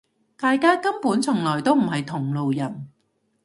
[0.35, 2.87] 大家根本從來都唔係同路人